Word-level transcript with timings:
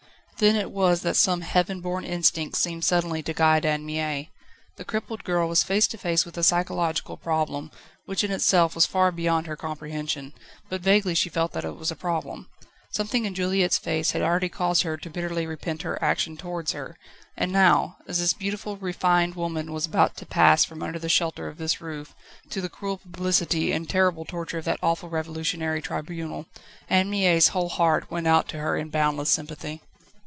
Then 0.39 0.55
it 0.55 0.71
was 0.71 1.03
that 1.03 1.17
some 1.17 1.41
heaven 1.41 1.81
born 1.81 2.03
instinct 2.03 2.57
seemed 2.57 2.83
suddenly 2.83 3.21
to 3.21 3.31
guide 3.33 3.63
Anne 3.63 3.85
Mie. 3.85 4.31
The 4.75 4.83
crippled 4.83 5.23
girl 5.23 5.47
was 5.47 5.61
face 5.61 5.85
to 5.89 5.99
face 5.99 6.25
with 6.25 6.35
a 6.35 6.41
psychological 6.41 7.15
problem, 7.15 7.69
which 8.05 8.23
in 8.23 8.31
itself 8.31 8.73
was 8.73 8.87
far 8.87 9.11
beyond 9.11 9.45
her 9.45 9.55
comprehension, 9.55 10.33
but 10.67 10.81
vaguely 10.81 11.13
she 11.13 11.29
felt 11.29 11.51
that 11.51 11.63
it 11.63 11.75
was 11.75 11.91
a 11.91 11.95
problem. 11.95 12.47
Something 12.89 13.25
in 13.25 13.35
Juliette's 13.35 13.77
face 13.77 14.09
had 14.13 14.23
already 14.23 14.49
caused 14.49 14.81
her 14.81 14.97
to 14.97 15.11
bitterly 15.11 15.45
repent 15.45 15.83
her 15.83 16.03
action 16.03 16.37
towards 16.37 16.71
her, 16.71 16.97
and 17.37 17.51
now, 17.51 17.97
as 18.07 18.17
this 18.17 18.33
beautiful, 18.33 18.77
refined 18.77 19.35
woman 19.35 19.71
was 19.71 19.85
about 19.85 20.17
to 20.17 20.25
pass 20.25 20.65
from 20.65 20.81
under 20.81 20.97
the 20.97 21.07
shelter 21.07 21.49
of 21.49 21.59
this 21.59 21.81
roof, 21.81 22.15
to 22.49 22.61
the 22.61 22.67
cruel 22.69 22.97
publicity 22.97 23.71
and 23.71 23.87
terrible 23.91 24.25
torture 24.25 24.57
of 24.57 24.65
that 24.65 24.79
awful 24.81 25.07
revolutionary 25.07 25.83
tribunal, 25.83 26.47
Anne 26.89 27.11
Mie's 27.11 27.49
whole 27.49 27.69
heart 27.69 28.09
went 28.09 28.25
out 28.25 28.47
to 28.47 28.57
her 28.57 28.75
in 28.75 28.89
boundless 28.89 29.29
sympathy. 29.29 29.83